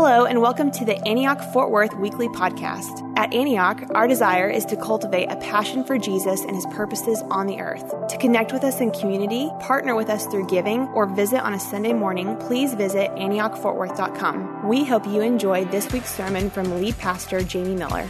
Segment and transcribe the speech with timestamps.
[0.00, 3.02] Hello, and welcome to the Antioch Fort Worth Weekly Podcast.
[3.18, 7.48] At Antioch, our desire is to cultivate a passion for Jesus and his purposes on
[7.48, 7.92] the earth.
[8.06, 11.58] To connect with us in community, partner with us through giving, or visit on a
[11.58, 14.68] Sunday morning, please visit AntiochFortWorth.com.
[14.68, 18.06] We hope you enjoy this week's sermon from lead pastor Jamie Miller.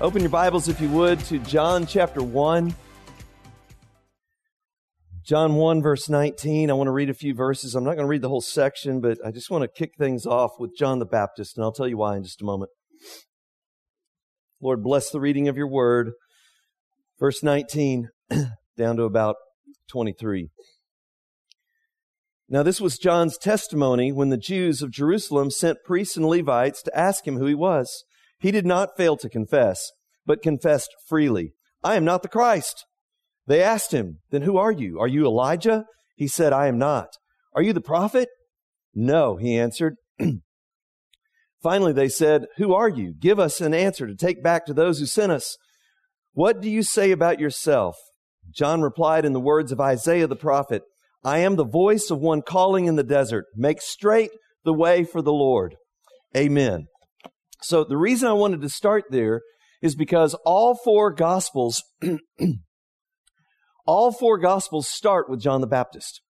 [0.00, 2.72] Open your Bibles, if you would, to John chapter 1.
[5.28, 6.70] John 1, verse 19.
[6.70, 7.74] I want to read a few verses.
[7.74, 10.24] I'm not going to read the whole section, but I just want to kick things
[10.24, 12.70] off with John the Baptist, and I'll tell you why in just a moment.
[14.62, 16.12] Lord, bless the reading of your word.
[17.20, 18.08] Verse 19
[18.78, 19.36] down to about
[19.90, 20.48] 23.
[22.48, 26.98] Now, this was John's testimony when the Jews of Jerusalem sent priests and Levites to
[26.98, 28.04] ask him who he was.
[28.40, 29.92] He did not fail to confess,
[30.24, 31.52] but confessed freely,
[31.84, 32.86] I am not the Christ.
[33.48, 35.00] They asked him, Then who are you?
[35.00, 35.86] Are you Elijah?
[36.14, 37.08] He said, I am not.
[37.54, 38.28] Are you the prophet?
[38.94, 39.94] No, he answered.
[41.62, 43.14] Finally, they said, Who are you?
[43.18, 45.56] Give us an answer to take back to those who sent us.
[46.32, 47.96] What do you say about yourself?
[48.54, 50.82] John replied in the words of Isaiah the prophet,
[51.24, 54.30] I am the voice of one calling in the desert, make straight
[54.64, 55.74] the way for the Lord.
[56.36, 56.86] Amen.
[57.62, 59.40] So the reason I wanted to start there
[59.80, 61.82] is because all four gospels
[63.88, 66.20] All four gospels start with John the Baptist.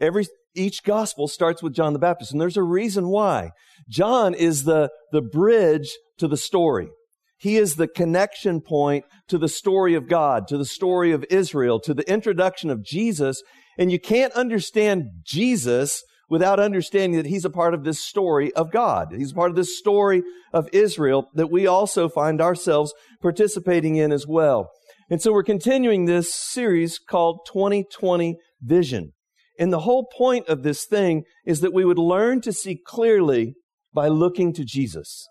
[0.00, 3.50] Every, each gospel starts with John the Baptist, and there's a reason why.
[3.88, 6.88] John is the, the bridge to the story.
[7.38, 11.78] He is the connection point to the story of God, to the story of Israel,
[11.82, 13.40] to the introduction of Jesus.
[13.78, 18.72] And you can't understand Jesus without understanding that he's a part of this story of
[18.72, 19.14] God.
[19.16, 22.92] He's a part of this story of Israel that we also find ourselves
[23.22, 24.72] participating in as well.
[25.08, 29.12] And so we're continuing this series called 2020 Vision.
[29.58, 33.54] And the whole point of this thing is that we would learn to see clearly
[33.94, 35.26] by looking to Jesus.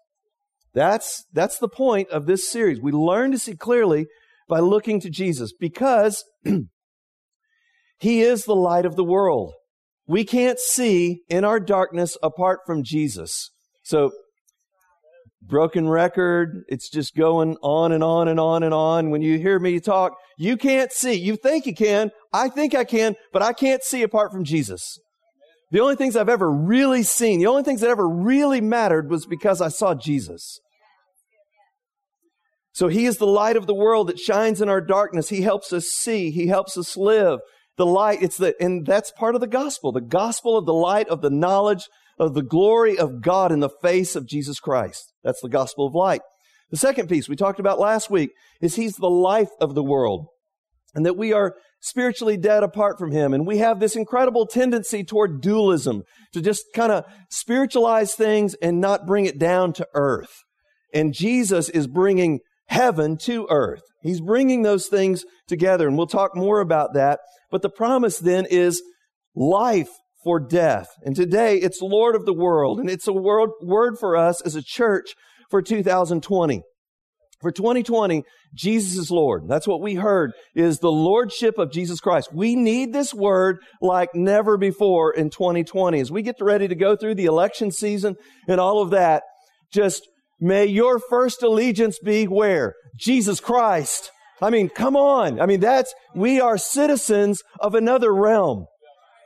[0.74, 2.82] That's, that's the point of this series.
[2.82, 4.08] We learn to see clearly
[4.48, 6.24] by looking to Jesus because
[8.00, 9.54] He is the light of the world.
[10.08, 13.52] We can't see in our darkness apart from Jesus.
[13.84, 14.12] So
[15.42, 16.64] broken record.
[16.68, 19.10] It's just going on and on and on and on.
[19.10, 21.14] When you hear me talk, you can't see.
[21.14, 22.12] You think you can.
[22.34, 25.00] I think I can, but I can't see apart from Jesus.
[25.72, 29.26] The only things I've ever really seen, the only things that ever really mattered was
[29.26, 30.60] because I saw Jesus.
[32.74, 35.30] So he is the light of the world that shines in our darkness.
[35.30, 36.30] He helps us see.
[36.30, 37.40] He helps us live.
[37.78, 39.92] The light, it's the, and that's part of the gospel.
[39.92, 41.88] The gospel of the light of the knowledge
[42.18, 45.14] of the glory of God in the face of Jesus Christ.
[45.24, 46.22] That's the gospel of light.
[46.72, 48.32] The second piece we talked about last week
[48.62, 50.28] is he's the life of the world
[50.94, 53.34] and that we are spiritually dead apart from him.
[53.34, 56.04] And we have this incredible tendency toward dualism
[56.34, 60.44] to just kind of spiritualize things and not bring it down to earth.
[60.94, 63.84] And Jesus is bringing heaven to earth.
[64.02, 65.88] He's bringing those things together.
[65.88, 67.20] And we'll talk more about that.
[67.52, 68.82] But the promise then is
[69.36, 69.92] life
[70.26, 70.90] for death.
[71.04, 72.80] And today it's Lord of the world.
[72.80, 75.14] And it's a word, word for us as a church
[75.50, 76.64] for 2020.
[77.42, 78.24] For 2020,
[78.56, 79.44] Jesus is Lord.
[79.48, 82.34] That's what we heard is the Lordship of Jesus Christ.
[82.34, 86.00] We need this word like never before in 2020.
[86.00, 88.16] As we get ready to go through the election season
[88.48, 89.24] and all of that,
[89.72, 90.08] just
[90.40, 92.74] may your first allegiance be where?
[92.98, 94.10] Jesus Christ.
[94.42, 95.40] I mean, come on.
[95.40, 98.66] I mean, that's, we are citizens of another realm.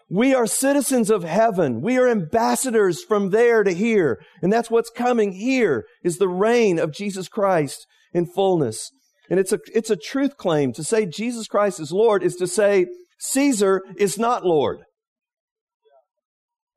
[0.10, 1.82] We are citizens of heaven.
[1.82, 4.20] We are ambassadors from there to here.
[4.42, 8.92] And that's what's coming here is the reign of Jesus Christ in fullness.
[9.30, 10.74] And it's a, it's a truth claim.
[10.74, 12.88] To say Jesus Christ is Lord is to say
[13.20, 14.80] Caesar is not Lord.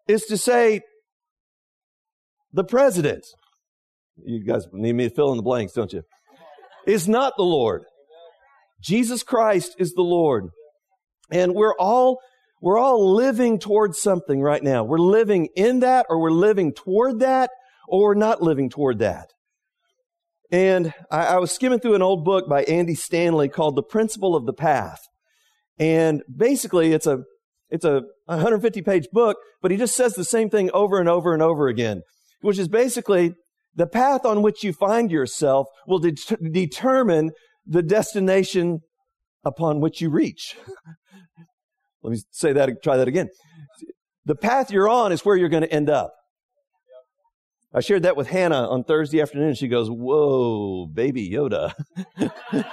[0.06, 0.82] Is to say
[2.53, 3.25] the president,
[4.22, 6.03] you guys need me to fill in the blanks, don't you?
[6.87, 7.84] Is not the Lord.
[8.82, 10.49] Jesus Christ is the Lord.
[11.31, 12.19] And we're all
[12.62, 14.84] we're all living towards something right now.
[14.84, 17.50] We're living in that or we're living toward that
[17.89, 19.31] or we're not living toward that.
[20.53, 24.37] And I, I was skimming through an old book by Andy Stanley called The Principle
[24.37, 25.00] of the Path.
[25.81, 27.25] And basically it's a,
[27.69, 31.35] it's a 150 page book, but he just says the same thing over and over
[31.35, 32.03] and over again,
[32.43, 33.35] which is basically
[33.75, 36.12] the path on which you find yourself will de-
[36.53, 37.32] determine
[37.67, 38.82] the destination
[39.44, 40.56] upon which you reach.
[42.02, 43.28] Let me say that, try that again.
[44.25, 46.14] The path you're on is where you're going to end up.
[47.75, 49.54] I shared that with Hannah on Thursday afternoon.
[49.54, 51.72] She goes, Whoa, baby Yoda.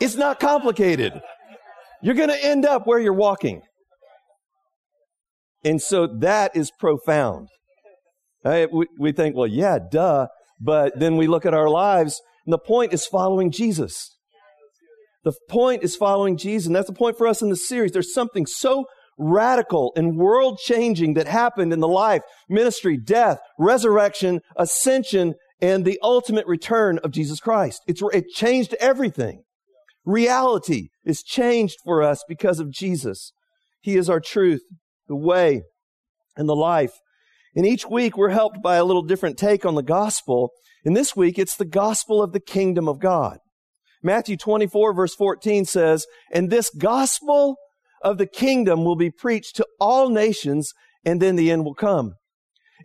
[0.00, 1.20] it's not complicated.
[2.00, 3.62] You're going to end up where you're walking.
[5.64, 7.48] And so that is profound.
[8.44, 10.28] We, we think, well, yeah, duh.
[10.60, 14.16] But then we look at our lives, and the point is following Jesus.
[15.24, 16.66] The point is following Jesus.
[16.66, 17.92] And that's the point for us in the series.
[17.92, 18.86] There's something so
[19.18, 25.98] radical and world changing that happened in the life, ministry, death, resurrection, ascension, and the
[26.02, 27.82] ultimate return of Jesus Christ.
[27.86, 29.42] It's, it changed everything.
[30.04, 33.32] Reality is changed for us because of Jesus.
[33.80, 34.62] He is our truth,
[35.06, 35.62] the way,
[36.36, 36.94] and the life.
[37.54, 40.50] And each week we're helped by a little different take on the gospel.
[40.84, 43.38] And this week it's the gospel of the kingdom of God.
[44.02, 47.56] Matthew 24 verse 14 says, And this gospel
[48.02, 50.72] of the kingdom will be preached to all nations
[51.04, 52.14] and then the end will come.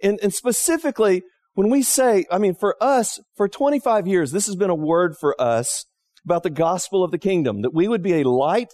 [0.03, 1.23] And, and specifically,
[1.53, 5.15] when we say, I mean, for us, for 25 years, this has been a word
[5.19, 5.85] for us
[6.23, 8.73] about the gospel of the kingdom, that we would be a light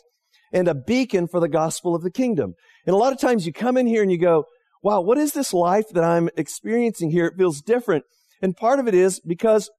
[0.51, 2.53] and a beacon for the gospel of the kingdom.
[2.85, 4.45] And a lot of times you come in here and you go,
[4.81, 7.27] wow, what is this life that I'm experiencing here?
[7.27, 8.03] It feels different.
[8.41, 9.69] And part of it is because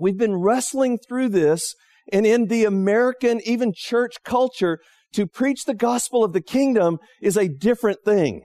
[0.00, 1.74] we've been wrestling through this
[2.10, 4.78] and in the American, even church culture,
[5.12, 8.42] to preach the gospel of the kingdom is a different thing.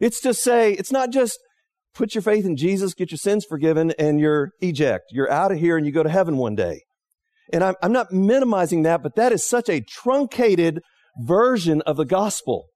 [0.00, 1.38] It's to say, it's not just
[1.94, 5.04] put your faith in Jesus, get your sins forgiven, and you're eject.
[5.10, 6.80] You're out of here and you go to heaven one day.
[7.52, 10.80] And I'm, I'm not minimizing that, but that is such a truncated
[11.18, 12.66] version of the gospel.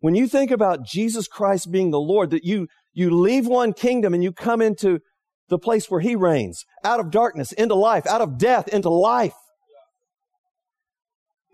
[0.00, 4.14] When you think about Jesus Christ being the Lord, that you, you leave one kingdom
[4.14, 5.00] and you come into
[5.48, 9.34] the place where he reigns, out of darkness into life, out of death into life.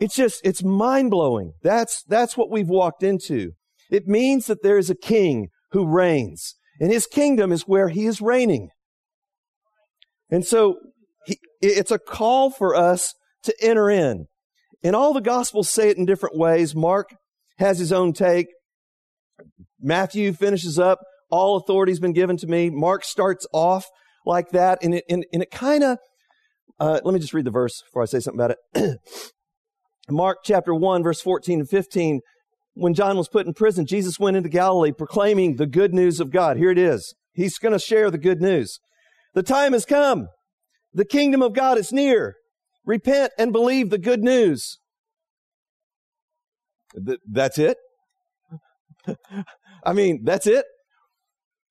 [0.00, 1.52] It's just, it's mind blowing.
[1.62, 3.52] That's, that's what we've walked into.
[3.90, 8.06] It means that there is a king who reigns and his kingdom is where he
[8.06, 8.70] is reigning.
[10.30, 10.78] And so
[11.26, 14.26] he, it's a call for us to enter in.
[14.82, 16.74] And all the gospels say it in different ways.
[16.74, 17.10] Mark
[17.58, 18.48] has his own take.
[19.80, 20.98] Matthew finishes up,
[21.32, 22.70] all authority has been given to me.
[22.70, 23.87] Mark starts off
[24.25, 25.99] like that, and it, and, and it kind of,
[26.79, 28.99] uh, let me just read the verse before I say something about it.
[30.11, 32.20] Mark chapter 1, verse 14 and 15.
[32.75, 36.31] When John was put in prison, Jesus went into Galilee proclaiming the good news of
[36.31, 36.58] God.
[36.58, 37.14] Here it is.
[37.32, 38.78] He's going to share the good news.
[39.35, 40.28] The time has come.
[40.93, 42.37] The kingdom of God is near.
[42.85, 44.78] Repent and believe the good news.
[47.06, 47.78] Th- that's it?
[49.85, 50.67] I mean, that's it?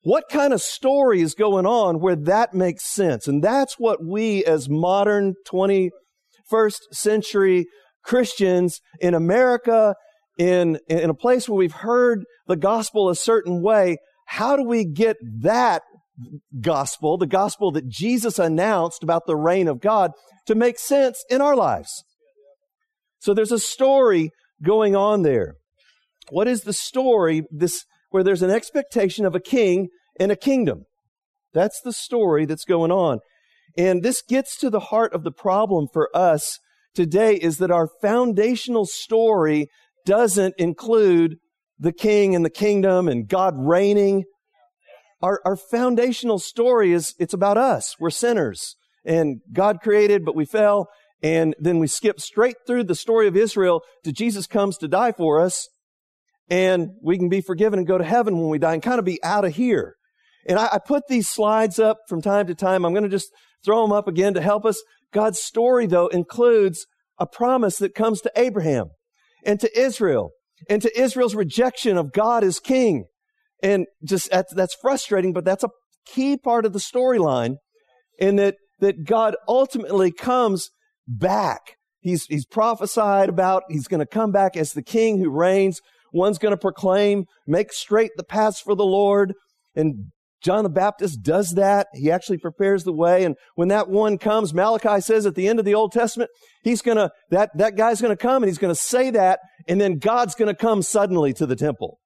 [0.03, 3.27] What kind of story is going on where that makes sense?
[3.27, 7.68] And that's what we as modern 21st century
[8.03, 9.95] Christians in America,
[10.39, 14.86] in, in a place where we've heard the gospel a certain way, how do we
[14.86, 15.83] get that
[16.59, 20.12] gospel, the gospel that Jesus announced about the reign of God,
[20.47, 22.04] to make sense in our lives?
[23.19, 24.31] So there's a story
[24.63, 25.56] going on there.
[26.30, 30.86] What is the story this where there's an expectation of a king and a kingdom?
[31.54, 33.19] That's the story that's going on.
[33.78, 36.60] And this gets to the heart of the problem for us
[36.94, 39.68] today is that our foundational story
[40.06, 41.38] doesn't include
[41.80, 44.25] the king and the kingdom and God reigning.
[45.22, 47.96] Our, our foundational story is it's about us.
[48.00, 48.75] We're sinners
[49.06, 50.88] and God created, but we fell.
[51.24, 55.12] And then we skip straight through the story of Israel to Jesus comes to die
[55.12, 55.68] for us.
[56.51, 59.06] And we can be forgiven and go to heaven when we die and kind of
[59.06, 59.95] be out of here.
[60.47, 62.85] And I, I put these slides up from time to time.
[62.85, 63.31] I'm going to just
[63.64, 64.83] throw them up again to help us.
[65.14, 66.85] God's story, though, includes
[67.18, 68.87] a promise that comes to Abraham
[69.45, 70.31] and to Israel
[70.69, 73.06] and to Israel's rejection of God as king.
[73.64, 75.69] And just that's, that's frustrating, but that's a
[76.06, 77.56] key part of the storyline
[78.19, 80.69] in that, that God ultimately comes
[81.07, 81.78] back.
[81.99, 85.80] He's, he's prophesied about, he's going to come back as the king who reigns.
[86.11, 89.33] One's going to proclaim, make straight the paths for the Lord.
[89.75, 91.87] And John the Baptist does that.
[91.94, 93.23] He actually prepares the way.
[93.23, 96.31] And when that one comes, Malachi says at the end of the Old Testament,
[96.63, 99.39] he's gonna, that, that guy's gonna come and he's gonna say that.
[99.68, 101.99] And then God's gonna come suddenly to the temple.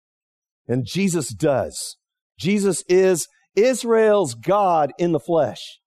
[0.67, 1.97] And Jesus does.
[2.37, 5.79] Jesus is Israel's God in the flesh.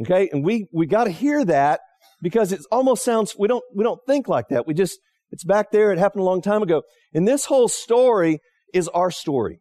[0.00, 0.28] Okay.
[0.32, 1.80] And we, we got to hear that
[2.22, 4.66] because it almost sounds, we don't, we don't think like that.
[4.66, 4.98] We just,
[5.30, 5.92] it's back there.
[5.92, 6.82] It happened a long time ago.
[7.12, 8.40] And this whole story
[8.72, 9.60] is our story.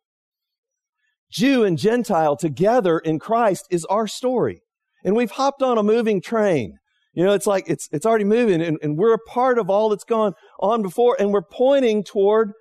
[1.32, 4.62] Jew and Gentile together in Christ is our story.
[5.04, 6.78] And we've hopped on a moving train.
[7.14, 9.90] You know, it's like it's, it's already moving and, and we're a part of all
[9.90, 12.52] that's gone on before and we're pointing toward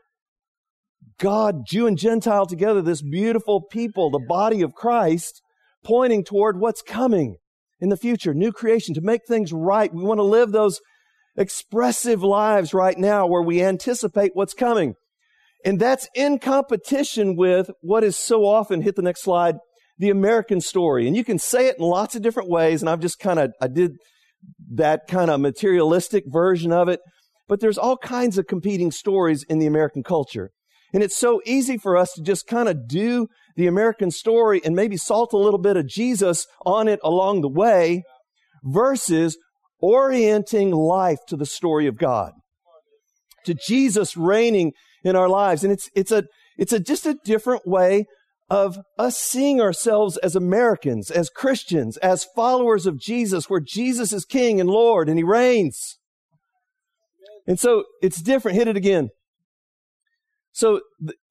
[1.18, 5.42] God, Jew and Gentile together, this beautiful people, the body of Christ,
[5.84, 7.36] pointing toward what's coming
[7.80, 9.92] in the future, new creation, to make things right.
[9.92, 10.80] We want to live those
[11.36, 14.94] expressive lives right now where we anticipate what's coming.
[15.64, 19.56] And that's in competition with what is so often, hit the next slide,
[19.98, 21.06] the American story.
[21.06, 22.82] And you can say it in lots of different ways.
[22.82, 23.92] And I've just kind of, I did
[24.74, 27.00] that kind of materialistic version of it.
[27.48, 30.50] But there's all kinds of competing stories in the American culture.
[30.92, 33.26] And it's so easy for us to just kind of do
[33.56, 37.48] the American story and maybe salt a little bit of Jesus on it along the
[37.48, 38.04] way
[38.62, 39.36] versus
[39.84, 42.32] orienting life to the story of God,
[43.44, 44.72] to Jesus reigning
[45.04, 45.62] in our lives.
[45.62, 46.24] And it's, it's a,
[46.56, 48.06] it's a, just a different way
[48.48, 54.24] of us seeing ourselves as Americans, as Christians, as followers of Jesus, where Jesus is
[54.24, 55.98] King and Lord and He reigns.
[57.46, 58.56] And so it's different.
[58.56, 59.10] Hit it again.
[60.52, 60.80] So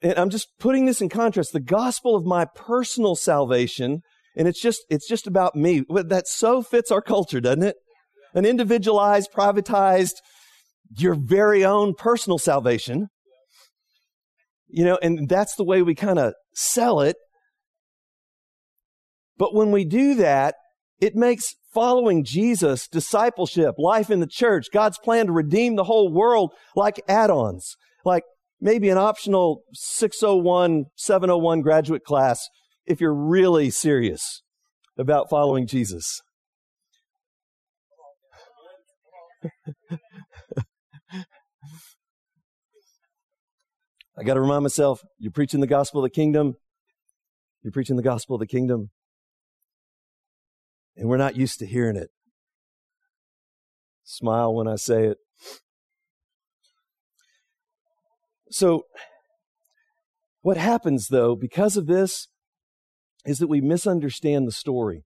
[0.03, 1.53] I'm just putting this in contrast.
[1.53, 4.01] The gospel of my personal salvation,
[4.37, 5.83] and it's just, it's just about me.
[5.89, 7.77] That so fits our culture, doesn't it?
[8.33, 10.15] An individualized, privatized,
[10.97, 13.07] your very own personal salvation.
[14.67, 17.15] You know, and that's the way we kind of sell it.
[19.37, 20.55] But when we do that,
[20.99, 26.11] it makes following Jesus, discipleship, life in the church, God's plan to redeem the whole
[26.13, 27.75] world like add-ons,
[28.05, 28.23] like
[28.61, 32.47] maybe an optional 601, 701 graduate class
[32.85, 34.43] if you're really serious
[34.97, 36.21] about following Jesus.
[44.17, 46.55] I got to remind myself, you're preaching the gospel of the kingdom.
[47.63, 48.91] You're preaching the gospel of the kingdom.
[50.95, 52.09] And we're not used to hearing it.
[54.03, 55.17] Smile when I say it.
[58.51, 58.83] So,
[60.41, 62.27] what happens though, because of this,
[63.25, 65.05] is that we misunderstand the story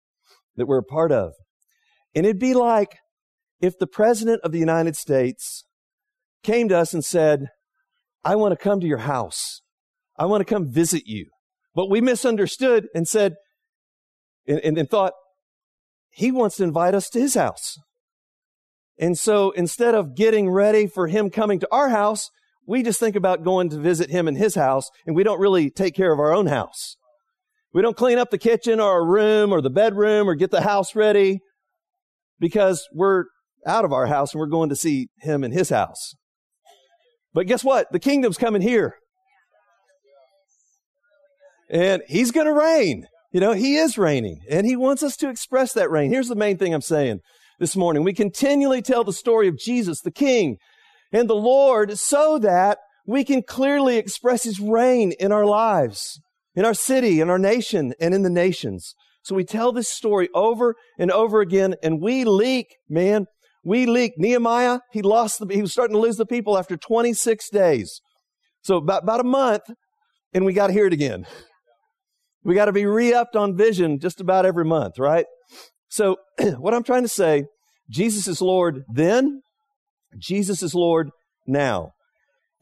[0.58, 1.34] that we're a part of.
[2.14, 2.98] And it'd be like
[3.60, 5.66] if the President of the United States
[6.44, 7.48] came to us and said,
[8.24, 9.62] I want to come to your house.
[10.18, 11.28] I want to come visit you.
[11.76, 13.36] But we misunderstood and said,
[14.48, 15.14] and, and, and thought,
[16.10, 17.78] he wants to invite us to his house.
[19.00, 22.30] And so instead of getting ready for him coming to our house,
[22.66, 25.70] we just think about going to visit him in his house and we don't really
[25.70, 26.98] take care of our own house.
[27.74, 30.62] We don't clean up the kitchen or our room or the bedroom or get the
[30.62, 31.40] house ready
[32.40, 33.26] because we're
[33.68, 36.16] out of our house and we're going to see him in his house.
[37.34, 37.92] But guess what?
[37.92, 38.96] The kingdom's coming here.
[41.70, 43.06] And he's going to reign.
[43.32, 46.12] You know, he is reigning and he wants us to express that reign.
[46.12, 47.20] Here's the main thing I'm saying
[47.60, 48.04] this morning.
[48.04, 50.58] We continually tell the story of Jesus, the King
[51.12, 56.20] and the Lord so that we can clearly express his reign in our lives,
[56.56, 58.96] in our city, in our nation, and in the nations.
[59.24, 63.26] So we tell this story over and over again and we leak, man.
[63.68, 64.14] We leak.
[64.16, 68.00] Nehemiah, he lost the, he was starting to lose the people after 26 days.
[68.62, 69.64] So about, about a month
[70.34, 71.28] and we got to hear it again.
[72.46, 75.26] We got to be re-upped on vision just about every month, right?
[75.90, 76.16] So
[76.58, 77.44] what I'm trying to say,
[77.90, 79.42] Jesus is Lord then,
[80.18, 81.10] Jesus is Lord
[81.46, 81.92] now.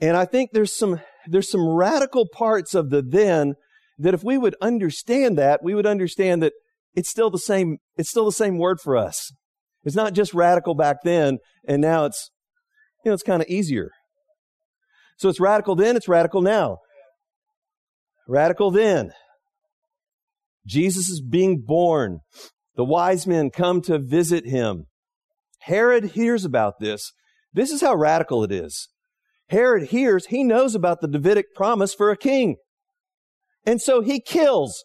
[0.01, 3.53] And I think there's some, there's some radical parts of the then
[3.99, 6.53] that if we would understand that, we would understand that
[6.95, 9.31] it's still the same, it's still the same word for us.
[9.85, 11.37] It's not just radical back then
[11.67, 12.31] and now it's,
[13.03, 13.91] you know, it's kind of easier.
[15.17, 16.79] So it's radical then, it's radical now.
[18.27, 19.11] Radical then.
[20.65, 22.19] Jesus is being born.
[22.75, 24.87] The wise men come to visit him.
[25.59, 27.13] Herod hears about this.
[27.53, 28.89] This is how radical it is.
[29.49, 32.55] Herod hears, he knows about the Davidic promise for a king.
[33.65, 34.83] And so he kills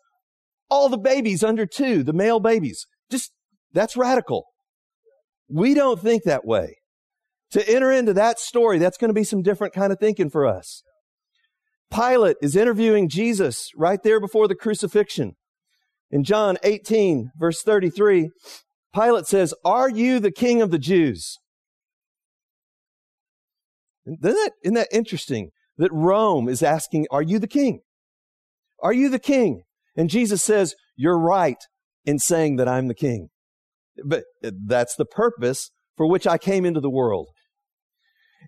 [0.71, 2.87] all the babies under two, the male babies.
[3.11, 3.33] Just,
[3.73, 4.47] that's radical.
[5.50, 6.76] We don't think that way.
[7.52, 10.47] To enter into that story, that's going to be some different kind of thinking for
[10.47, 10.83] us.
[11.92, 15.35] Pilate is interviewing Jesus right there before the crucifixion.
[16.12, 18.30] In John 18, verse 33,
[18.95, 21.38] Pilate says, Are you the king of the Jews?
[24.07, 27.80] Isn't that, isn't that interesting that Rome is asking, Are you the king?
[28.80, 29.62] Are you the king?
[29.97, 31.62] And Jesus says, You're right
[32.04, 33.30] in saying that I'm the king.
[34.05, 37.29] But that's the purpose for which I came into the world.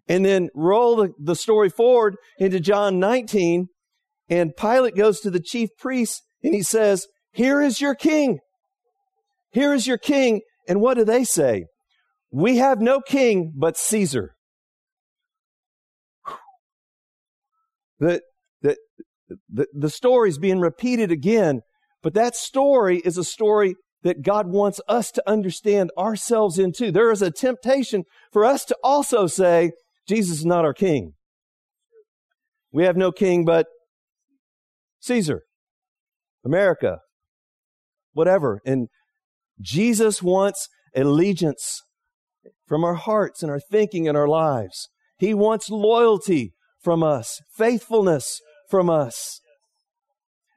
[0.08, 3.68] And then roll the, the story forward into John 19,
[4.28, 8.38] and Pilate goes to the chief priests and he says, here is your king.
[9.52, 10.40] Here is your king.
[10.68, 11.66] And what do they say?
[12.30, 14.34] We have no king but Caesar.
[17.98, 18.20] The,
[18.62, 18.76] the,
[19.48, 21.60] the, the story is being repeated again,
[22.02, 26.90] but that story is a story that God wants us to understand ourselves into.
[26.90, 29.72] There is a temptation for us to also say,
[30.06, 31.14] Jesus is not our king.
[32.72, 33.66] We have no king but
[35.00, 35.42] Caesar,
[36.44, 36.98] America,
[38.12, 38.60] whatever.
[38.64, 38.88] And
[39.60, 41.82] Jesus wants allegiance
[42.66, 44.88] from our hearts and our thinking and our lives.
[45.18, 49.40] He wants loyalty from us, faithfulness from us.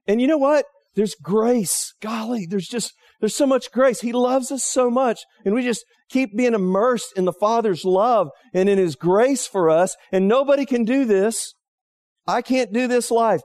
[0.08, 0.66] And you know what?
[0.96, 1.94] There's grace.
[2.02, 2.94] Golly, there's just,
[3.26, 4.02] there's so much grace.
[4.02, 5.22] He loves us so much.
[5.44, 9.68] And we just keep being immersed in the Father's love and in His grace for
[9.68, 9.96] us.
[10.12, 11.56] And nobody can do this.
[12.28, 13.42] I can't do this life.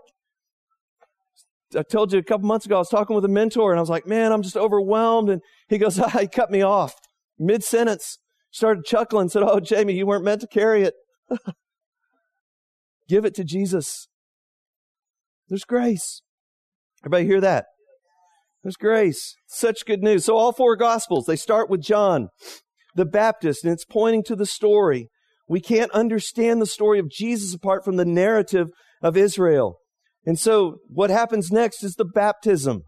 [1.75, 3.81] I told you a couple months ago, I was talking with a mentor and I
[3.81, 5.31] was like, man, I'm just overwhelmed.
[5.31, 6.95] And he goes, ah, he cut me off
[7.39, 8.19] mid sentence,
[8.51, 10.93] started chuckling, said, Oh, Jamie, you weren't meant to carry it.
[13.09, 14.09] Give it to Jesus.
[15.49, 16.21] There's grace.
[17.03, 17.65] Everybody hear that?
[18.62, 19.37] There's grace.
[19.47, 20.25] Such good news.
[20.25, 22.29] So all four gospels, they start with John,
[22.95, 25.09] the Baptist, and it's pointing to the story.
[25.49, 28.69] We can't understand the story of Jesus apart from the narrative
[29.02, 29.79] of Israel.
[30.25, 32.83] And so what happens next is the baptism.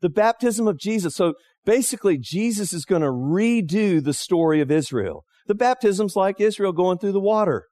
[0.00, 1.16] The baptism of Jesus.
[1.16, 5.24] So basically, Jesus is going to redo the story of Israel.
[5.46, 7.66] The baptism's like Israel going through the water.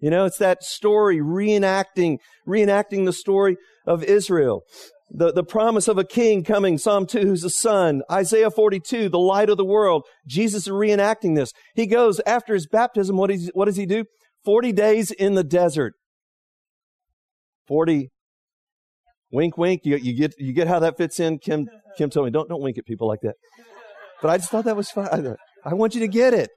[0.00, 4.62] You know, it's that story reenacting, reenacting the story of Israel.
[5.10, 9.18] The, the promise of a king coming, Psalm 2, who's a son, Isaiah 42, the
[9.18, 10.04] light of the world.
[10.26, 11.52] Jesus is reenacting this.
[11.74, 14.06] He goes after his baptism, what, is, what does he do?
[14.44, 15.94] 40 days in the desert.
[17.68, 18.10] 40.
[19.30, 19.82] Wink, wink.
[19.84, 21.38] You, you get, you get how that fits in.
[21.38, 23.34] Kim, Kim told me, don't, don't wink at people like that.
[24.22, 25.36] But I just thought that was fun.
[25.64, 26.50] I want you to get it.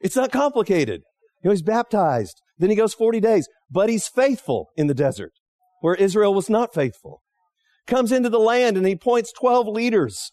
[0.00, 1.02] It's not complicated.
[1.42, 2.40] You know, he's baptized.
[2.58, 5.32] Then he goes 40 days, but he's faithful in the desert
[5.80, 7.20] where Israel was not faithful.
[7.86, 10.32] Comes into the land and he points 12 leaders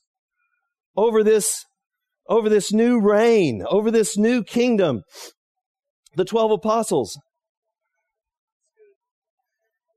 [0.95, 1.65] over this,
[2.27, 5.01] over this new reign, over this new kingdom.
[6.15, 7.17] The 12 apostles.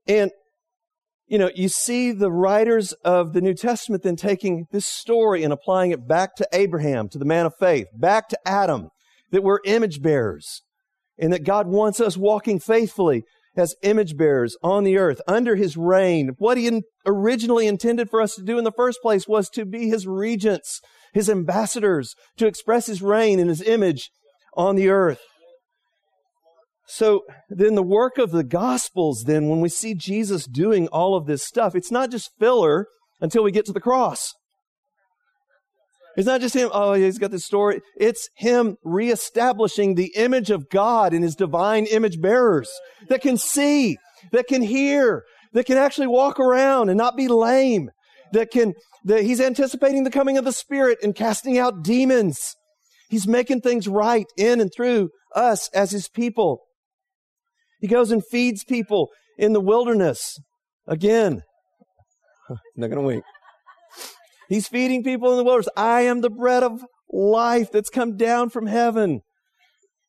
[0.07, 0.31] And,
[1.27, 5.51] you know, you see the writers of the New Testament then taking this story and
[5.51, 8.89] applying it back to Abraham, to the man of faith, back to Adam,
[9.31, 10.61] that we're image bearers
[11.17, 13.23] and that God wants us walking faithfully
[13.55, 16.31] as image bearers on the earth under his reign.
[16.37, 19.87] What he originally intended for us to do in the first place was to be
[19.87, 20.81] his regents,
[21.13, 24.09] his ambassadors, to express his reign and his image
[24.55, 25.21] on the earth.
[26.87, 31.25] So then the work of the gospels, then when we see Jesus doing all of
[31.25, 32.87] this stuff, it's not just filler
[33.19, 34.33] until we get to the cross.
[36.15, 37.81] It's not just him, oh, he's got this story.
[37.97, 42.69] It's him reestablishing the image of God in his divine image bearers
[43.09, 43.97] that can see,
[44.31, 45.23] that can hear,
[45.53, 47.89] that can actually walk around and not be lame,
[48.31, 48.73] that can,
[49.03, 52.55] that he's anticipating the coming of the Spirit and casting out demons.
[53.09, 56.61] He's making things right in and through us as his people.
[57.81, 60.39] He goes and feeds people in the wilderness.
[60.87, 61.41] Again,
[62.75, 63.23] not going to wink.
[64.49, 65.69] He's feeding people in the wilderness.
[65.75, 69.21] I am the bread of life that's come down from heaven.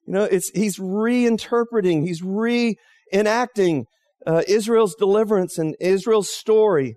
[0.06, 3.84] You know, it's, he's reinterpreting, he's reenacting
[4.26, 6.96] uh, Israel's deliverance and Israel's story.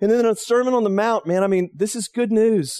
[0.00, 2.78] And then a Sermon on the Mount, man, I mean, this is good news.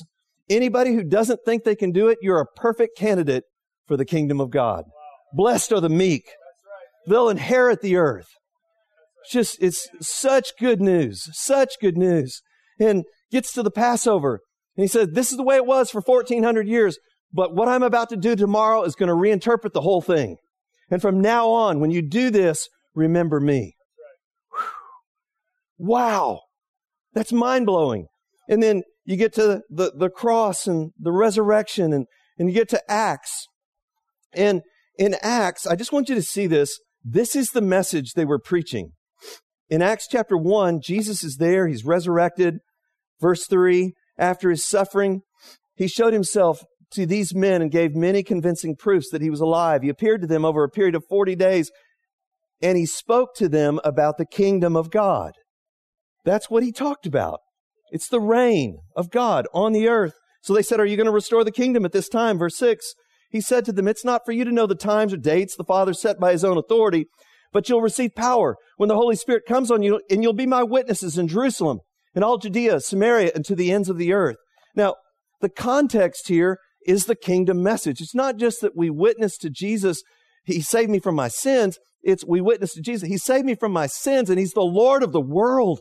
[0.49, 3.45] Anybody who doesn't think they can do it, you're a perfect candidate
[3.87, 4.85] for the kingdom of God.
[5.33, 6.25] Blessed are the meek.
[7.07, 8.29] They'll inherit the earth.
[9.25, 12.43] It's just, it's such good news, such good news.
[12.79, 14.41] And gets to the Passover
[14.77, 16.99] and he says, this is the way it was for 1400 years,
[17.33, 20.37] but what I'm about to do tomorrow is going to reinterpret the whole thing.
[20.91, 23.75] And from now on, when you do this, remember me.
[25.79, 26.43] Wow.
[27.15, 28.07] That's mind blowing.
[28.49, 32.07] And then you get to the, the cross and the resurrection and,
[32.39, 33.47] and you get to Acts.
[34.33, 34.63] And
[34.99, 36.79] in Acts, I just want you to see this.
[37.05, 38.93] This is the message they were preaching.
[39.69, 41.67] In Acts chapter 1, Jesus is there.
[41.67, 42.59] He's resurrected.
[43.21, 45.23] Verse 3 After his suffering,
[45.75, 49.83] he showed himself to these men and gave many convincing proofs that he was alive.
[49.83, 51.71] He appeared to them over a period of 40 days
[52.63, 55.33] and he spoke to them about the kingdom of God.
[56.25, 57.41] That's what he talked about.
[57.91, 60.15] It's the reign of God on the earth.
[60.43, 62.39] So they said, Are you going to restore the kingdom at this time?
[62.39, 62.95] Verse 6.
[63.31, 65.65] He said to them, It's not for you to know the times or dates the
[65.65, 67.07] Father set by his own authority,
[67.53, 70.63] but you'll receive power when the Holy Spirit comes on you, and you'll be my
[70.63, 71.81] witnesses in Jerusalem
[72.17, 74.39] and all Judea, Samaria, and to the ends of the earth.
[74.75, 74.97] Now,
[75.43, 78.01] the context here is the kingdom message.
[78.01, 80.03] It's not just that we witness to Jesus,
[80.45, 81.79] He saved me from my sins.
[82.03, 83.09] It's we witness to Jesus.
[83.09, 85.81] He saved me from my sins, and He's the Lord of the world.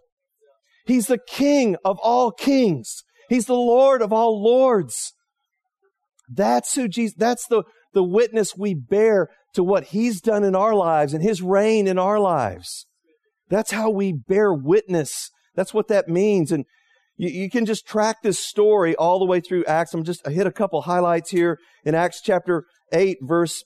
[0.86, 3.04] He's the King of all kings.
[3.30, 5.14] He's the Lord of all lords.
[6.28, 10.76] That's who Jesus, that's the, the witness we bear to what He's done in our
[10.76, 12.88] lives and His reign in our lives.
[13.48, 15.30] That's how we bear witness.
[15.56, 16.52] That's what that means.
[16.52, 16.66] And
[17.18, 19.94] you, you, can just track this story all the way through Acts.
[19.94, 23.64] I'm just, I hit a couple highlights here in Acts chapter 8, verse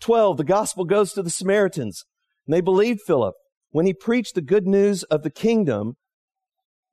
[0.00, 0.38] 12.
[0.38, 2.04] The gospel goes to the Samaritans,
[2.46, 3.34] and they believed Philip
[3.70, 5.94] when he preached the good news of the kingdom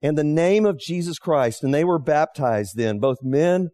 [0.02, 3.70] and the name of Jesus Christ, and they were baptized then, both men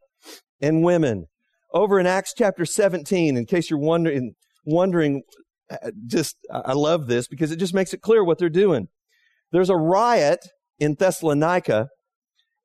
[0.59, 1.25] and women.
[1.73, 4.33] Over in Acts chapter 17, in case you're wondering,
[4.65, 5.23] wondering,
[5.69, 8.87] uh, just, I love this because it just makes it clear what they're doing.
[9.51, 10.39] There's a riot
[10.79, 11.87] in Thessalonica,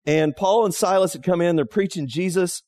[0.07, 2.63] and Paul and Silas had come in, they're preaching Jesus.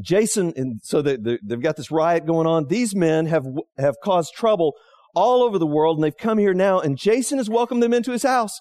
[0.00, 2.66] Jason, and so they, they've got this riot going on.
[2.66, 3.44] These men have,
[3.78, 4.74] have caused trouble
[5.14, 8.12] all over the world, and they've come here now, and Jason has welcomed them into
[8.12, 8.60] his house.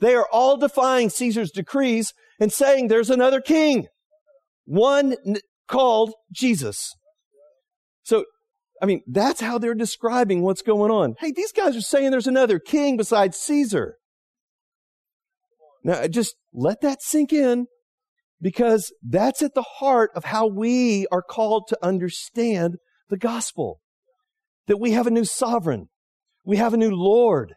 [0.00, 3.86] They are all defying Caesar's decrees and saying there's another king,
[4.64, 5.16] one
[5.68, 6.92] called Jesus.
[8.02, 8.24] So,
[8.84, 11.14] I mean, that's how they're describing what's going on.
[11.18, 13.96] Hey, these guys are saying there's another king besides Caesar.
[15.82, 17.64] Now, just let that sink in
[18.42, 22.76] because that's at the heart of how we are called to understand
[23.08, 23.80] the gospel.
[24.66, 25.86] That we have a new sovereign.
[26.44, 27.54] We have a new Lord.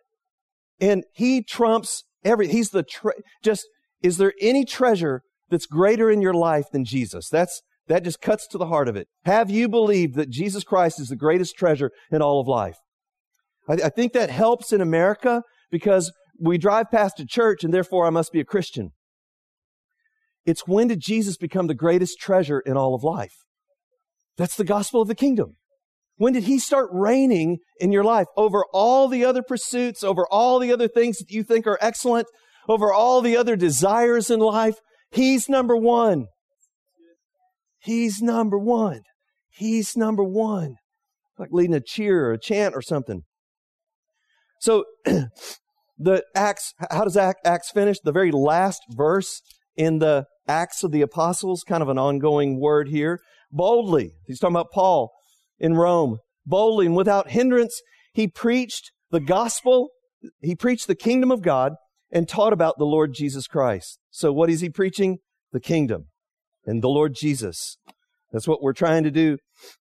[0.80, 3.68] And He trumps every, He's the, tre- just,
[4.02, 7.28] is there any treasure that's greater in your life than Jesus?
[7.28, 9.08] That's, that just cuts to the heart of it.
[9.26, 12.78] Have you believed that Jesus Christ is the greatest treasure in all of life?
[13.70, 18.06] I, I think that helps in America because we drive past a church and therefore
[18.06, 18.92] I must be a Christian.
[20.46, 23.34] It's when did Jesus become the greatest treasure in all of life?
[24.38, 25.56] That's the gospel of the kingdom.
[26.16, 30.60] When did he start reigning in your life over all the other pursuits, over all
[30.60, 32.28] the other things that you think are excellent,
[32.68, 34.76] over all the other desires in life?
[35.12, 36.28] He's number one.
[37.80, 39.02] He's number one.
[39.50, 40.76] He's number one.
[41.38, 43.24] Like leading a cheer or a chant or something.
[44.60, 44.86] So
[45.98, 48.00] the Acts, how does Acts finish?
[48.00, 49.42] The very last verse
[49.76, 53.20] in the Acts of the Apostles, kind of an ongoing word here.
[53.52, 55.12] Boldly, he's talking about Paul
[55.60, 56.18] in Rome.
[56.46, 57.82] Boldly and without hindrance,
[58.14, 59.90] he preached the gospel,
[60.42, 61.74] he preached the kingdom of God
[62.12, 64.00] and taught about the Lord Jesus Christ.
[64.10, 65.20] So what is he preaching?
[65.52, 66.08] The kingdom
[66.68, 67.78] and the Lord Jesus.
[68.32, 69.38] That's what we're trying to do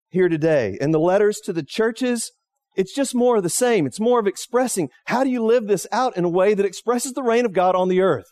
[0.09, 0.79] here today.
[0.81, 2.31] And the letters to the churches
[2.77, 3.87] it's just more of the same.
[3.87, 7.15] It's more of expressing how do you live this out in a way that expresses
[7.15, 8.27] the reign of God on the earth.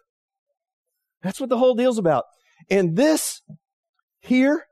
[1.23, 2.25] That's what the whole deal's about.
[2.71, 3.41] And this
[4.21, 4.67] here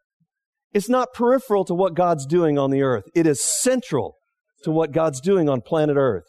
[0.74, 3.04] is not peripheral to what God's doing on the earth.
[3.14, 4.16] It is central
[4.62, 6.24] to what God's doing on planet earth.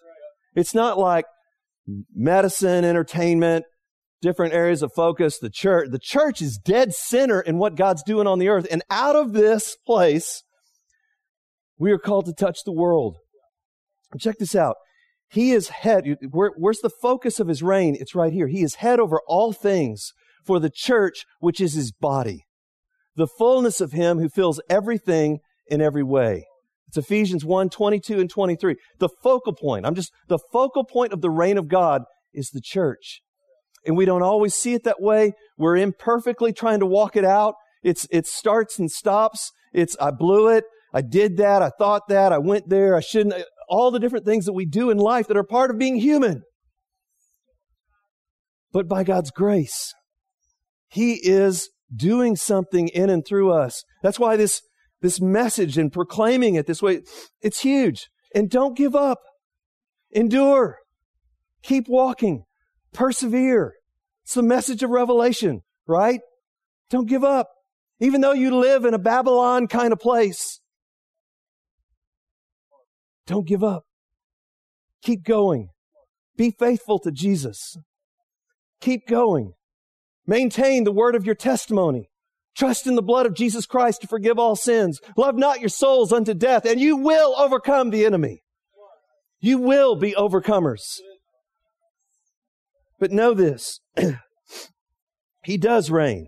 [0.56, 1.26] It's not like
[2.16, 3.66] medicine, entertainment,
[4.24, 5.90] different areas of focus, the church.
[5.92, 8.66] The church is dead center in what God's doing on the earth.
[8.72, 10.44] And out of this place,
[11.78, 13.18] we are called to touch the world.
[14.18, 14.78] Check this out.
[15.30, 16.06] He is head.
[16.32, 17.98] Where, where's the focus of his reign?
[18.00, 18.48] It's right here.
[18.48, 20.14] He is head over all things
[20.46, 22.46] for the church, which is his body.
[23.16, 26.46] The fullness of him who fills everything in every way.
[26.88, 28.76] It's Ephesians 1, 22 and 23.
[29.00, 29.86] The focal point.
[29.86, 33.23] I'm just, the focal point of the reign of God is the church.
[33.86, 35.34] And we don't always see it that way.
[35.58, 37.56] We're imperfectly trying to walk it out.
[37.84, 39.52] It's, it starts and stops.
[39.74, 40.64] It's, I blew it.
[40.94, 41.62] I did that.
[41.62, 42.32] I thought that.
[42.32, 42.96] I went there.
[42.96, 45.78] I shouldn't all the different things that we do in life that are part of
[45.78, 46.44] being human.
[48.72, 49.94] But by God's grace,
[50.90, 53.84] He is doing something in and through us.
[54.02, 54.62] That's why this,
[55.02, 57.02] this message and proclaiming it this way,
[57.42, 58.08] it's huge.
[58.34, 59.20] And don't give up.
[60.12, 60.78] Endure.
[61.62, 62.46] Keep walking.
[62.94, 63.74] Persevere.
[64.24, 66.22] It's the message of Revelation, right?
[66.90, 67.50] Don't give up.
[68.00, 70.60] Even though you live in a Babylon kind of place,
[73.26, 73.84] don't give up.
[75.02, 75.70] Keep going.
[76.38, 77.78] Be faithful to Jesus.
[78.82, 79.54] Keep going.
[80.26, 82.10] Maintain the word of your testimony.
[82.56, 85.00] Trust in the blood of Jesus Christ to forgive all sins.
[85.18, 88.44] Love not your souls unto death, and you will overcome the enemy.
[89.40, 91.00] You will be overcomers.
[93.04, 93.82] But know this
[95.44, 96.28] He does reign,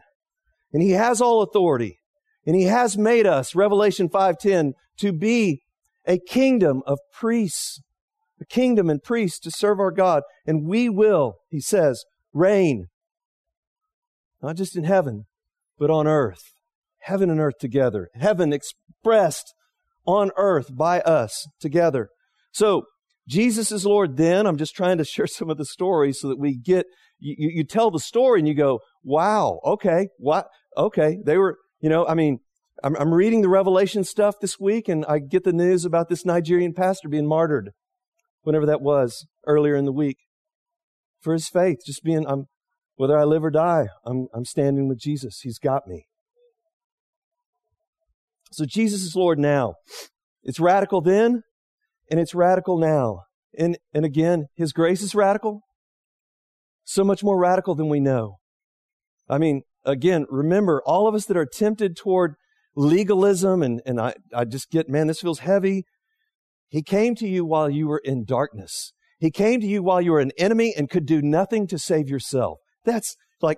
[0.73, 2.01] and He has all authority,
[2.45, 5.61] and He has made us, Revelation 5:10, to be
[6.05, 7.79] a kingdom of priests,
[8.41, 10.23] a kingdom and priests to serve our God.
[10.45, 12.87] And we will, he says, reign,
[14.41, 15.27] not just in heaven,
[15.79, 16.43] but on earth.
[17.03, 18.09] Heaven and earth together.
[18.15, 19.53] Heaven expressed
[20.05, 22.09] on earth by us together.
[22.51, 22.83] So,
[23.27, 24.45] Jesus is Lord then.
[24.45, 26.85] I'm just trying to share some of the stories so that we get,
[27.19, 30.47] you, you, tell the story and you go, wow, okay, what?
[30.77, 32.39] Okay, they were, you know, I mean,
[32.83, 36.25] I'm, I'm reading the Revelation stuff this week, and I get the news about this
[36.25, 37.71] Nigerian pastor being martyred,
[38.43, 40.17] whenever that was, earlier in the week,
[41.21, 41.79] for his faith.
[41.85, 42.45] Just being, I'm,
[42.95, 45.39] whether I live or die, I'm, I'm standing with Jesus.
[45.41, 46.05] He's got me.
[48.51, 49.75] So Jesus is Lord now.
[50.43, 51.43] It's radical then,
[52.09, 53.23] and it's radical now.
[53.57, 55.61] And, and again, His grace is radical.
[56.83, 58.37] So much more radical than we know.
[59.27, 62.35] I mean, again, remember, all of us that are tempted toward
[62.75, 65.85] legalism, and, and I, I just get, man, this feels heavy.
[66.67, 68.93] He came to you while you were in darkness.
[69.17, 72.09] He came to you while you were an enemy and could do nothing to save
[72.09, 72.59] yourself.
[72.83, 73.57] That's like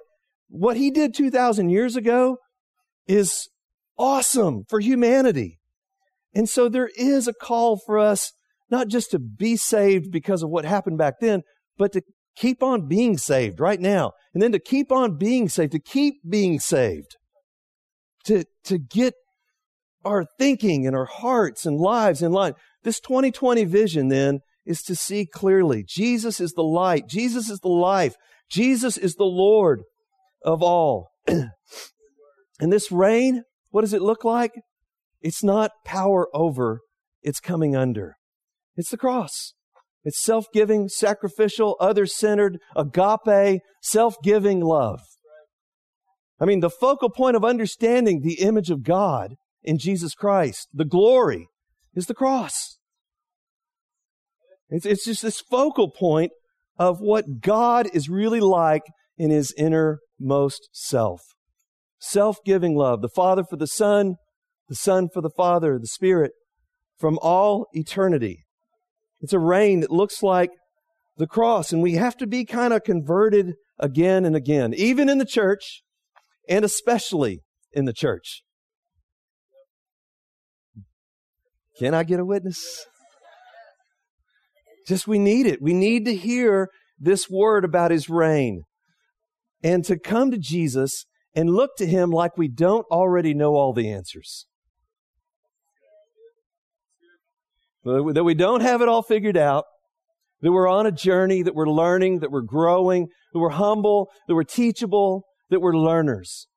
[0.50, 2.38] what he did 2,000 years ago
[3.08, 3.50] is
[3.98, 5.60] awesome for humanity.
[6.34, 8.34] And so there is a call for us
[8.70, 11.42] not just to be saved because of what happened back then,
[11.78, 12.02] but to
[12.36, 14.12] keep on being saved right now.
[14.34, 17.16] And then to keep on being saved, to keep being saved
[18.28, 19.16] to, to get
[20.06, 22.54] our thinking and our hearts and lives in line.
[22.84, 25.84] This 2020 vision then is to see clearly.
[25.88, 27.08] Jesus is the light.
[27.08, 28.16] Jesus is the life.
[28.50, 29.82] Jesus is the Lord
[30.44, 31.10] of all.
[31.28, 31.52] and
[32.60, 34.52] this reign, what does it look like?
[35.22, 36.82] It's not power over,
[37.24, 38.16] it's coming under.
[38.78, 39.54] It's the cross.
[40.04, 45.02] It's self giving, sacrificial, other centered, agape, self giving love.
[46.40, 50.86] I mean, the focal point of understanding the image of God in Jesus Christ, the
[50.86, 51.48] glory,
[51.94, 52.78] is the cross.
[54.70, 56.32] It's, it's just this focal point
[56.78, 58.84] of what God is really like
[59.18, 61.22] in his innermost self.
[62.00, 64.16] Self giving love, the Father for the Son,
[64.70, 66.32] the Son for the Father, the Spirit,
[66.98, 68.46] from all eternity.
[69.22, 70.52] It's a reign that looks like
[71.18, 75.18] the cross, and we have to be kind of converted again and again, even in
[75.18, 75.82] the church
[76.48, 77.42] and especially
[77.74, 78.44] in the church.
[81.80, 82.86] Can I get a witness?
[84.88, 85.62] Just we need it.
[85.62, 88.64] We need to hear this word about his reign
[89.62, 93.74] and to come to Jesus and look to him like we don't already know all
[93.74, 94.48] the answers.
[97.84, 99.64] That we don't have it all figured out,
[100.42, 104.36] that we're on a journey, that we're learning, that we're growing, that we're humble, that
[104.36, 106.48] we're teachable, that we're learners.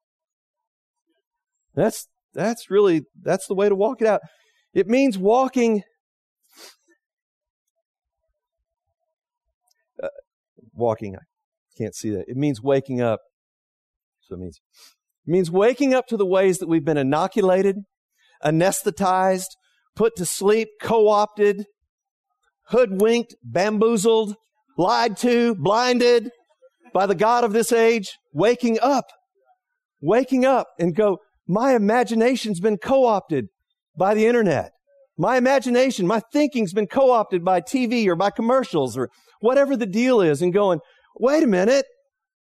[1.74, 4.20] That's, that's really, that's the way to walk it out.
[4.74, 5.82] It means walking,
[10.02, 10.08] uh,
[10.74, 11.20] walking, I
[11.78, 12.24] can't see that.
[12.26, 13.20] It means waking up.
[14.22, 14.60] So it means,
[15.26, 17.76] it means waking up to the ways that we've been inoculated,
[18.44, 19.46] anesthetized,
[20.00, 21.66] put to sleep, co-opted,
[22.68, 24.34] hoodwinked, bamboozled,
[24.78, 26.30] lied to, blinded,
[26.94, 29.04] by the God of this age, waking up,
[30.00, 33.48] waking up and go, my imagination's been co-opted
[33.94, 34.72] by the internet.
[35.18, 39.10] My imagination, my thinking's been co-opted by TV or by commercials or
[39.40, 40.80] whatever the deal is and going,
[41.18, 41.84] wait a minute.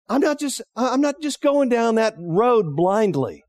[0.08, 3.42] I'm not just, I'm not just going down that road blindly.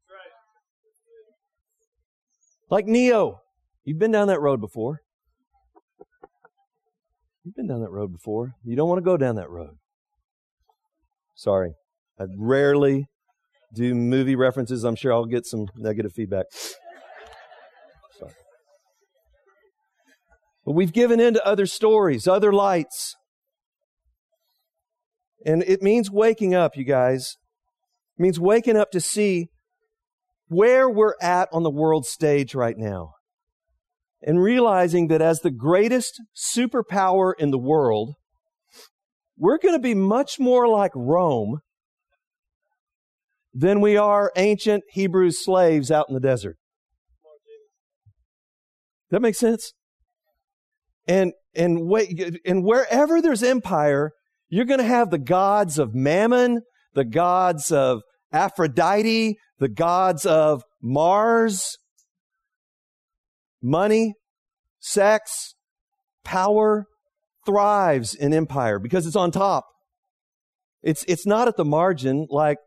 [2.70, 3.40] Like Neo.
[3.86, 5.02] You've been down that road before.
[7.44, 8.54] You've been down that road before.
[8.64, 9.76] You don't want to go down that road.
[11.36, 11.74] Sorry.
[12.18, 13.08] I rarely
[13.74, 14.86] do movie references.
[14.86, 16.46] I'm sure I'll get some negative feedback.
[18.20, 18.32] Sorry.
[20.66, 23.16] But we've given in to other stories, other lights.
[25.46, 27.36] And it means waking up, you guys.
[28.18, 29.50] It means waking up to see
[30.48, 33.16] where we're at on the world stage right now.
[34.26, 38.14] And realizing that as the greatest superpower in the world,
[39.38, 41.60] we're going to be much more like Rome
[43.54, 46.56] than we are ancient Hebrew slaves out in the desert.
[49.12, 49.74] That makes sense?
[51.06, 54.12] And, and, wait, and wherever there's empire,
[54.50, 56.62] you're going to have the gods of Mammon,
[56.94, 61.78] the gods of Aphrodite, the gods of Mars,
[63.64, 64.14] money,
[64.80, 65.56] sex,
[66.24, 66.86] power,
[67.46, 69.66] thrives in empire because it's on top.
[70.82, 72.58] It's, it's not at the margin like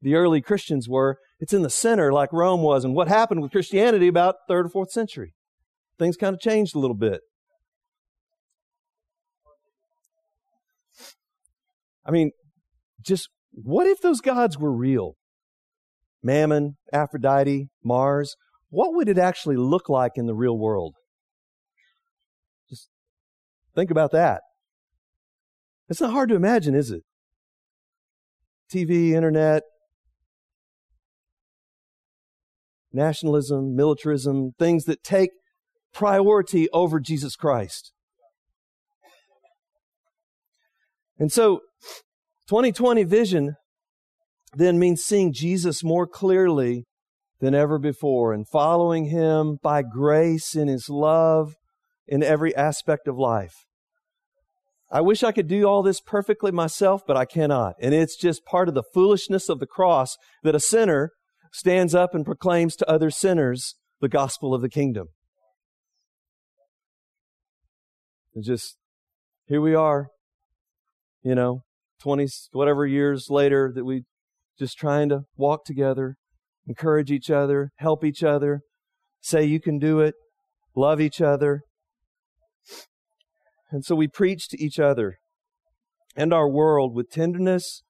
[0.00, 1.18] the early Christians were.
[1.38, 2.84] It's in the center like Rome was.
[2.84, 5.34] And what happened with Christianity about third or fourth century?
[5.98, 7.20] Things kind of changed a little bit.
[12.04, 12.30] I mean,
[13.02, 15.16] just what if those gods were real?
[16.22, 18.36] Mammon, Aphrodite, Mars.
[18.68, 20.94] What would it actually look like in the real world?
[22.68, 22.88] Just
[23.76, 24.40] Think about that.
[25.88, 27.02] It's not hard to imagine, is it?
[28.72, 29.62] TV, internet,
[32.92, 35.30] nationalism, militarism, things that take
[35.92, 37.92] priority over Jesus Christ.
[41.18, 41.60] And so
[42.48, 43.54] 2020 vision
[44.54, 46.84] then means seeing Jesus more clearly
[47.40, 51.54] than ever before and following him by grace in his love
[52.06, 53.66] in every aspect of life.
[54.90, 57.74] I wish I could do all this perfectly myself, but I cannot.
[57.80, 61.10] And it's just part of the foolishness of the cross that a sinner
[61.52, 65.08] stands up and proclaims to other sinners the gospel of the kingdom.
[68.34, 68.76] And just
[69.46, 70.08] here we are,
[71.22, 71.62] you know,
[72.02, 74.04] 20 whatever years later that we
[74.58, 76.16] just trying to walk together,
[76.66, 78.60] encourage each other, help each other,
[79.20, 80.14] say you can do it,
[80.74, 81.62] love each other.
[83.70, 85.18] And so we preach to each other
[86.14, 87.82] and our world with tenderness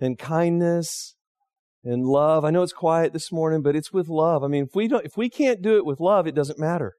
[0.00, 1.14] and kindness
[1.84, 2.44] and love.
[2.44, 4.44] I know it's quiet this morning, but it's with love.
[4.44, 6.94] I mean, if we don't, if we can't do it with love, it doesn't matter.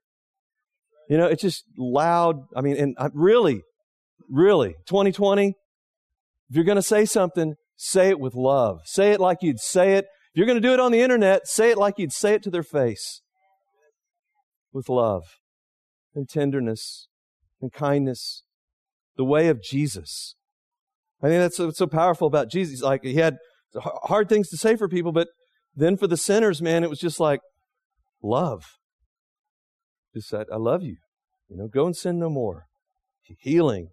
[1.08, 2.36] You know, it's just loud.
[2.56, 3.62] I mean, and I, really,
[4.28, 8.80] really, 2020, if you're going to say something, say it with love.
[8.84, 10.06] Say it like you'd say it.
[10.32, 12.42] If you're going to do it on the internet, say it like you'd say it
[12.44, 13.20] to their face.
[14.72, 15.24] With love
[16.14, 17.08] and tenderness
[17.60, 18.42] and kindness.
[19.16, 20.34] The way of Jesus.
[21.22, 22.80] I think that's what's so powerful about Jesus.
[22.80, 23.36] Like he had
[23.76, 25.28] hard things to say for people, but
[25.74, 27.40] then for the sinners, man, it was just like
[28.22, 28.64] love.
[30.14, 30.96] Just said, I love you.
[31.50, 32.64] You know, go and sin no more.
[33.38, 33.88] Healing.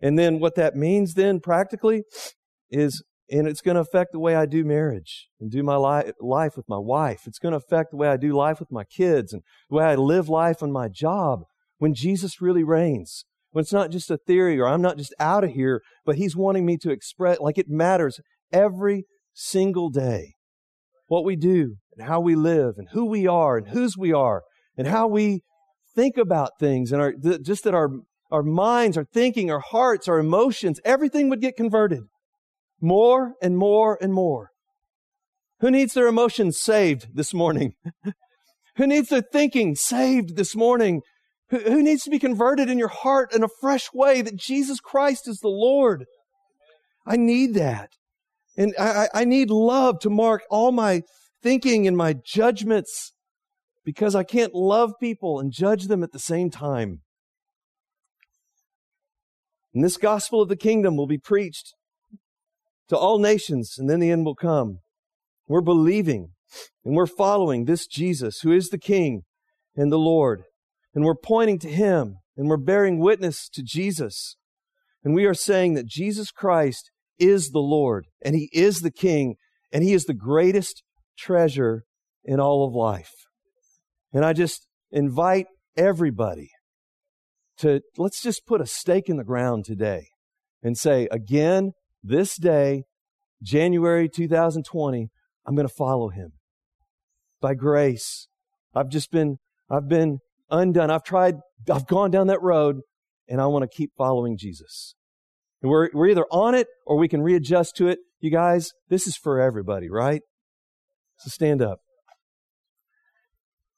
[0.00, 2.02] And then what that means then practically
[2.70, 6.12] is, and it's going to affect the way I do marriage and do my li-
[6.20, 7.22] life with my wife.
[7.26, 9.84] It's going to affect the way I do life with my kids and the way
[9.84, 11.40] I live life on my job
[11.78, 15.44] when Jesus really reigns when it's not just a theory or I'm not just out
[15.44, 18.20] of here, but He's wanting me to express, like it matters
[18.52, 20.34] every single day.
[21.06, 24.42] What we do and how we live and who we are and whose we are
[24.76, 25.42] and how we
[25.94, 27.90] think about things and our, just that our,
[28.32, 32.02] our minds, our thinking, our hearts, our emotions, everything would get converted
[32.80, 34.50] more and more and more.
[35.60, 37.74] Who needs their emotions saved this morning?
[38.76, 41.02] Who needs their thinking saved this morning?
[41.50, 45.28] Who needs to be converted in your heart in a fresh way that Jesus Christ
[45.28, 46.04] is the Lord?
[47.06, 47.90] I need that.
[48.56, 51.02] And I, I need love to mark all my
[51.42, 53.12] thinking and my judgments
[53.84, 57.00] because I can't love people and judge them at the same time.
[59.74, 61.74] And this gospel of the kingdom will be preached
[62.88, 64.80] to all nations, and then the end will come.
[65.46, 66.30] We're believing
[66.84, 69.22] and we're following this Jesus who is the King
[69.76, 70.44] and the Lord
[70.94, 74.36] and we're pointing to Him and we're bearing witness to Jesus.
[75.02, 79.36] And we are saying that Jesus Christ is the Lord and He is the King
[79.72, 80.82] and He is the greatest
[81.18, 81.84] treasure
[82.24, 83.12] in all of life.
[84.12, 86.50] And I just invite everybody
[87.58, 90.08] to let's just put a stake in the ground today
[90.62, 91.72] and say, again,
[92.04, 92.84] this day,
[93.42, 95.08] January 2020,
[95.46, 96.32] I'm going to follow Him
[97.40, 98.28] by grace.
[98.74, 99.38] I've just been,
[99.70, 100.18] I've been
[100.50, 100.90] undone.
[100.90, 101.36] I've tried,
[101.70, 102.80] I've gone down that road
[103.28, 104.94] and I want to keep following Jesus.
[105.62, 107.98] And we're, we're either on it or we can readjust to it.
[108.20, 110.20] You guys, this is for everybody, right?
[111.18, 111.80] So stand up.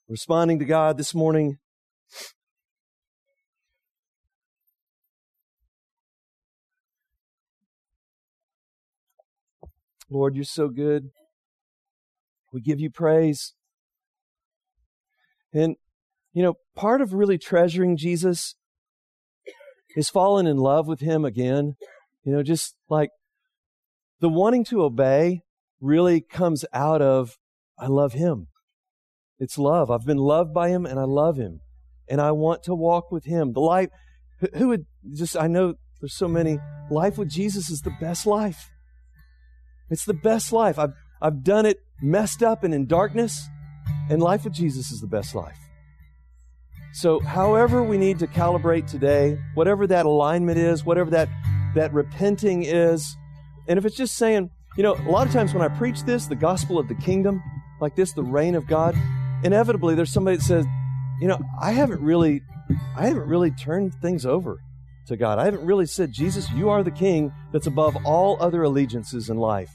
[0.08, 1.58] Responding to God this morning.
[10.10, 11.10] Lord, you're so good.
[12.52, 13.54] We give you praise.
[15.52, 15.76] And
[16.32, 18.56] you know, part of really treasuring Jesus
[19.96, 21.76] is falling in love with him again.
[22.24, 23.08] You know, just like
[24.20, 25.40] the wanting to obey
[25.80, 27.38] really comes out of,
[27.78, 28.48] I love him.
[29.38, 29.90] It's love.
[29.90, 31.60] I've been loved by him and I love him.
[32.08, 33.54] And I want to walk with him.
[33.54, 33.88] The life,
[34.54, 36.58] who would just, I know there's so many,
[36.90, 38.70] life with Jesus is the best life.
[39.90, 40.78] It's the best life.
[40.78, 43.48] I've, I've done it messed up and in darkness,
[44.10, 45.58] and life with Jesus is the best life.
[46.92, 51.28] So, however we need to calibrate today, whatever that alignment is, whatever that,
[51.74, 53.16] that repenting is,
[53.68, 56.26] and if it's just saying, you know, a lot of times when I preach this,
[56.26, 57.42] the gospel of the kingdom,
[57.80, 58.96] like this, the reign of God,
[59.44, 60.66] inevitably there's somebody that says,
[61.20, 62.42] you know, I haven't really,
[62.96, 64.58] I haven't really turned things over
[65.06, 65.38] to God.
[65.38, 69.36] I haven't really said, Jesus, you are the king that's above all other allegiances in
[69.36, 69.70] life.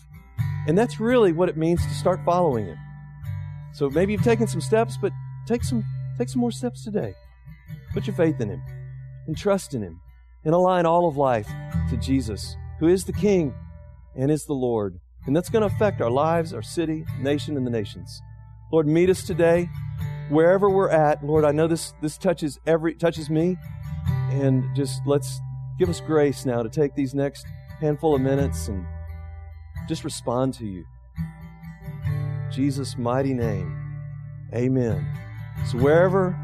[0.67, 2.77] And that's really what it means to start following Him.
[3.73, 5.11] So maybe you've taken some steps, but
[5.47, 5.83] take some
[6.21, 7.15] Take some more steps today.
[7.93, 8.61] Put your faith in Him
[9.25, 9.99] and trust in Him
[10.45, 11.47] and align all of life
[11.89, 13.55] to Jesus, who is the King
[14.15, 14.99] and is the Lord.
[15.25, 18.21] And that's going to affect our lives, our city, nation, and the nations.
[18.71, 19.67] Lord, meet us today
[20.29, 21.25] wherever we're at.
[21.25, 23.57] Lord, I know this, this touches every, touches me.
[24.31, 25.39] And just let's
[25.77, 27.45] give us grace now to take these next
[27.79, 28.85] handful of minutes and
[29.87, 30.85] just respond to you.
[32.49, 33.77] Jesus' mighty name.
[34.53, 35.05] Amen.
[35.69, 36.35] So wherever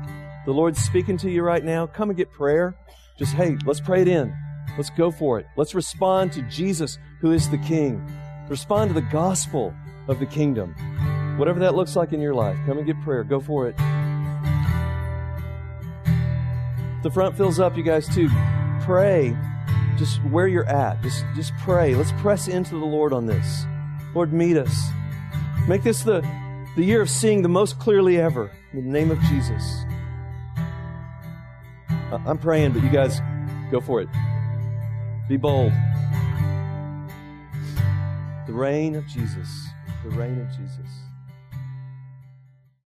[0.45, 2.75] the Lord's speaking to you right now, come and get prayer.
[3.17, 4.35] Just, hey, let's pray it in.
[4.77, 5.47] Let's go for it.
[5.55, 8.05] Let's respond to Jesus, who is the King.
[8.47, 9.73] Respond to the gospel
[10.07, 10.73] of the kingdom.
[11.37, 13.23] Whatever that looks like in your life, come and get prayer.
[13.23, 13.75] Go for it.
[17.07, 18.27] The front fills up, you guys, too.
[18.81, 19.33] Pray
[19.97, 21.01] just where you're at.
[21.01, 21.95] Just, just pray.
[21.95, 23.63] Let's press into the Lord on this.
[24.13, 24.77] Lord, meet us.
[25.69, 26.19] Make this the,
[26.75, 28.51] the year of seeing the most clearly ever.
[28.73, 29.85] In the name of Jesus.
[32.25, 33.21] I'm praying, but you guys
[33.71, 34.09] go for it.
[35.29, 35.71] Be bold.
[38.47, 39.47] The reign of Jesus.
[40.03, 40.96] The reign of Jesus.